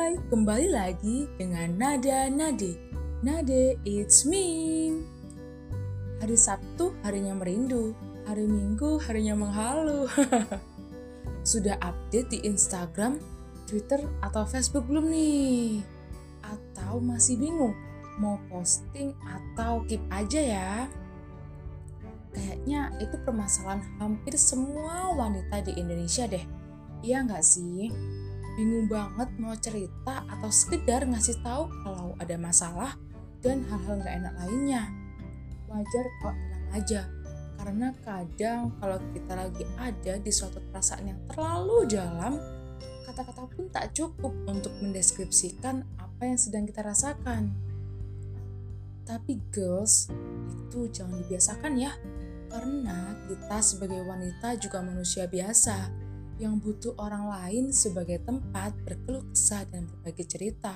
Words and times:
Hai, 0.00 0.16
kembali 0.32 0.72
lagi 0.72 1.28
dengan 1.36 1.76
Nada 1.76 2.32
Nade. 2.32 2.72
Nade, 3.20 3.76
it's 3.84 4.24
me. 4.24 4.96
Hari 6.24 6.40
Sabtu 6.40 6.96
harinya 7.04 7.36
merindu, 7.36 7.92
hari 8.24 8.48
Minggu 8.48 8.96
harinya 9.04 9.36
menghalu. 9.36 10.08
Sudah 11.52 11.76
update 11.84 12.32
di 12.32 12.38
Instagram, 12.48 13.20
Twitter, 13.68 14.00
atau 14.24 14.48
Facebook 14.48 14.88
belum 14.88 15.12
nih? 15.12 15.84
Atau 16.48 17.04
masih 17.04 17.36
bingung 17.36 17.76
mau 18.16 18.40
posting 18.48 19.12
atau 19.20 19.84
keep 19.84 20.00
aja 20.08 20.40
ya? 20.40 20.72
Kayaknya 22.32 22.96
itu 23.04 23.20
permasalahan 23.20 23.84
hampir 24.00 24.32
semua 24.40 25.12
wanita 25.12 25.60
di 25.60 25.76
Indonesia 25.76 26.24
deh. 26.24 26.48
Iya 27.04 27.20
nggak 27.28 27.44
sih? 27.44 27.92
Bingung 28.60 28.92
banget 28.92 29.32
mau 29.40 29.56
cerita 29.56 30.20
atau 30.28 30.52
sekedar 30.52 31.08
ngasih 31.08 31.40
tahu 31.40 31.72
kalau 31.80 32.12
ada 32.20 32.36
masalah 32.36 32.92
dan 33.40 33.64
hal-hal 33.64 34.04
nggak 34.04 34.20
enak 34.20 34.34
lainnya. 34.36 34.84
Wajar 35.64 36.04
kok 36.20 36.36
tenang 36.36 36.68
aja, 36.76 37.00
karena 37.56 37.88
kadang 38.04 38.68
kalau 38.76 39.00
kita 39.16 39.32
lagi 39.32 39.64
ada 39.80 40.20
di 40.20 40.28
suatu 40.28 40.60
perasaan 40.68 41.08
yang 41.08 41.20
terlalu 41.32 41.88
dalam, 41.88 42.36
kata-kata 43.08 43.48
pun 43.48 43.64
tak 43.72 43.96
cukup 43.96 44.36
untuk 44.44 44.76
mendeskripsikan 44.84 45.80
apa 45.96 46.28
yang 46.28 46.36
sedang 46.36 46.68
kita 46.68 46.84
rasakan. 46.84 47.56
Tapi 49.08 49.40
girls, 49.48 50.12
itu 50.52 50.84
jangan 50.92 51.16
dibiasakan 51.16 51.80
ya, 51.80 51.96
karena 52.52 53.16
kita 53.24 53.56
sebagai 53.64 54.04
wanita 54.04 54.52
juga 54.60 54.84
manusia 54.84 55.24
biasa 55.24 56.09
yang 56.40 56.56
butuh 56.56 56.96
orang 56.96 57.28
lain 57.28 57.68
sebagai 57.68 58.24
tempat 58.24 58.72
berkeluh 58.88 59.20
kesah 59.28 59.68
dan 59.68 59.84
berbagi 59.84 60.24
cerita. 60.24 60.72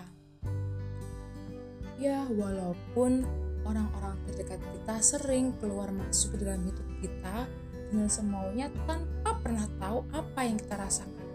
Ya, 1.97 2.29
walaupun 2.29 3.25
orang-orang 3.65 4.21
terdekat 4.29 4.61
kita 4.61 4.97
sering 5.01 5.57
keluar 5.57 5.89
masuk 5.89 6.37
ke 6.37 6.45
dalam 6.45 6.61
hidup 6.69 6.85
kita 7.01 7.49
dengan 7.89 8.13
semaunya 8.13 8.69
tanpa 8.85 9.41
pernah 9.41 9.65
tahu 9.81 10.05
apa 10.13 10.41
yang 10.45 10.61
kita 10.61 10.77
rasakan. 10.77 11.29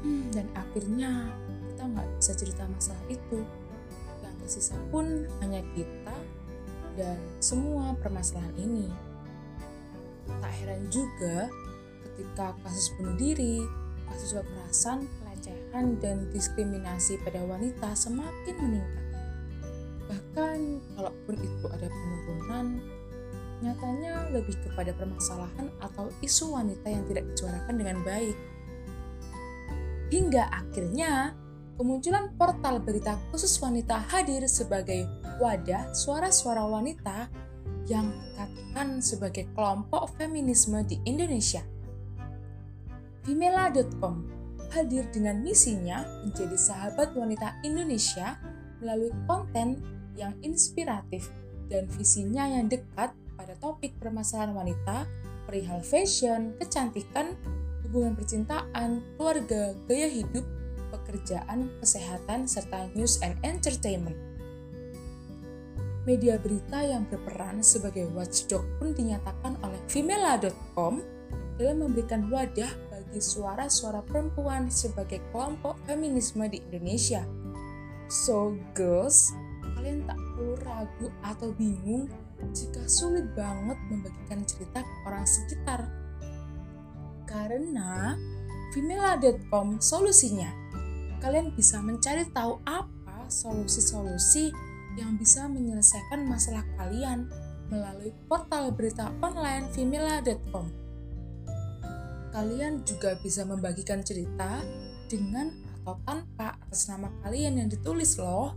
Hmm, 0.00 0.32
dan 0.32 0.48
akhirnya 0.56 1.28
kita 1.68 1.82
nggak 1.84 2.08
bisa 2.16 2.32
cerita 2.32 2.64
masalah 2.64 3.04
itu. 3.12 3.44
Yang 4.24 4.34
tersisa 4.40 4.76
pun 4.88 5.28
hanya 5.44 5.60
kita 5.76 6.16
dan 6.96 7.20
semua 7.44 7.92
permasalahan 8.00 8.56
ini. 8.56 8.88
Tak 10.40 10.52
heran 10.64 10.88
juga 10.88 11.52
ketika 12.04 12.54
kasus 12.62 12.94
bunuh 12.98 13.16
diri, 13.18 13.62
kasus 14.08 14.38
kekerasan, 14.38 15.06
pelecehan, 15.20 15.98
dan 15.98 16.30
diskriminasi 16.32 17.20
pada 17.22 17.42
wanita 17.44 17.92
semakin 17.94 18.56
meningkat. 18.58 19.04
Bahkan, 20.08 20.58
kalaupun 20.96 21.34
itu 21.36 21.66
ada 21.68 21.86
penurunan, 21.86 22.66
nyatanya 23.60 24.30
lebih 24.30 24.54
kepada 24.62 24.94
permasalahan 24.94 25.68
atau 25.82 26.08
isu 26.22 26.54
wanita 26.54 26.86
yang 26.88 27.04
tidak 27.10 27.24
disuarakan 27.34 27.74
dengan 27.76 27.98
baik. 28.06 28.36
Hingga 30.08 30.48
akhirnya, 30.48 31.36
kemunculan 31.76 32.32
portal 32.40 32.80
berita 32.80 33.20
khusus 33.28 33.60
wanita 33.60 34.00
hadir 34.08 34.42
sebagai 34.48 35.04
wadah 35.38 35.92
suara-suara 35.92 36.64
wanita 36.64 37.28
yang 37.86 38.08
dikatakan 38.10 39.00
sebagai 39.00 39.48
kelompok 39.52 40.12
feminisme 40.16 40.80
di 40.84 40.96
Indonesia. 41.04 41.64
Vimela.com 43.28 44.24
hadir 44.72 45.04
dengan 45.12 45.44
misinya 45.44 46.00
menjadi 46.24 46.56
sahabat 46.56 47.12
wanita 47.12 47.60
Indonesia 47.60 48.40
melalui 48.80 49.12
konten 49.28 49.84
yang 50.16 50.32
inspiratif 50.40 51.28
dan 51.68 51.84
visinya 51.92 52.48
yang 52.48 52.72
dekat 52.72 53.12
pada 53.36 53.52
topik 53.60 53.92
permasalahan 54.00 54.56
wanita, 54.56 55.04
perihal 55.44 55.84
fashion, 55.84 56.56
kecantikan, 56.56 57.36
hubungan 57.84 58.16
percintaan, 58.16 59.04
keluarga, 59.20 59.76
gaya 59.84 60.08
hidup, 60.08 60.48
pekerjaan, 60.88 61.68
kesehatan, 61.84 62.48
serta 62.48 62.88
news 62.96 63.20
and 63.20 63.36
entertainment. 63.44 64.16
Media 66.08 66.40
berita 66.40 66.80
yang 66.80 67.04
berperan 67.04 67.60
sebagai 67.60 68.08
watchdog 68.16 68.64
pun 68.80 68.96
dinyatakan 68.96 69.60
oleh 69.60 69.76
Vimela.com 69.92 71.04
dalam 71.60 71.84
memberikan 71.84 72.32
wadah 72.32 72.87
bagi 73.08 73.24
suara-suara 73.24 74.04
perempuan 74.04 74.68
sebagai 74.68 75.24
kelompok 75.32 75.80
feminisme 75.88 76.44
di 76.44 76.60
Indonesia. 76.68 77.24
So, 78.12 78.52
girls, 78.76 79.32
kalian 79.64 80.04
tak 80.04 80.20
perlu 80.36 80.54
ragu 80.60 81.08
atau 81.24 81.48
bingung 81.56 82.12
jika 82.52 82.84
sulit 82.84 83.24
banget 83.32 83.80
membagikan 83.88 84.44
cerita 84.44 84.84
ke 84.84 84.94
orang 85.08 85.24
sekitar. 85.24 85.88
Karena 87.24 88.12
Vimela.com 88.76 89.80
solusinya. 89.80 90.52
Kalian 91.24 91.56
bisa 91.56 91.80
mencari 91.80 92.28
tahu 92.36 92.60
apa 92.68 93.24
solusi-solusi 93.32 94.52
yang 95.00 95.16
bisa 95.16 95.48
menyelesaikan 95.48 96.28
masalah 96.28 96.62
kalian 96.76 97.24
melalui 97.72 98.12
portal 98.28 98.68
berita 98.68 99.08
online 99.24 99.64
Vimela.com 99.72 100.87
kalian 102.38 102.86
juga 102.86 103.18
bisa 103.18 103.42
membagikan 103.42 103.98
cerita 103.98 104.62
dengan 105.10 105.50
atau 105.82 105.98
tanpa 106.06 106.54
atas 106.62 106.86
nama 106.86 107.10
kalian 107.26 107.58
yang 107.58 107.68
ditulis 107.68 108.14
loh. 108.14 108.54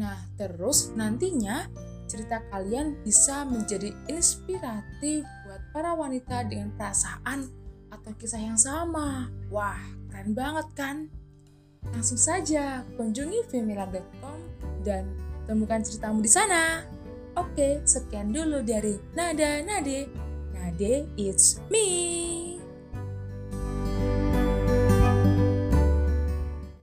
Nah, 0.00 0.16
terus 0.40 0.96
nantinya 0.96 1.68
cerita 2.08 2.40
kalian 2.48 2.96
bisa 3.04 3.44
menjadi 3.44 3.92
inspiratif 4.08 5.28
buat 5.44 5.60
para 5.76 5.92
wanita 5.92 6.48
dengan 6.48 6.72
perasaan 6.72 7.52
atau 7.92 8.16
kisah 8.16 8.40
yang 8.40 8.56
sama. 8.56 9.28
Wah, 9.52 9.76
keren 10.08 10.32
banget 10.32 10.68
kan? 10.72 10.96
Langsung 11.92 12.16
saja 12.16 12.80
kunjungi 12.96 13.44
femila.com 13.52 14.40
dan 14.88 15.04
temukan 15.44 15.84
ceritamu 15.84 16.24
di 16.24 16.32
sana. 16.32 16.80
Oke, 17.36 17.84
sekian 17.84 18.32
dulu 18.32 18.64
dari 18.64 18.96
Nada 19.12 19.60
Nade. 19.60 20.08
Nade, 20.56 21.04
it's 21.20 21.60
me. 21.68 22.15